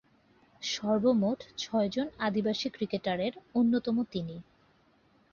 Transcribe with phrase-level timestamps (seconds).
[0.61, 4.37] সর্বমোট ছয়জন আদিবাসী ক্রিকেটারের অন্যতম তিনি।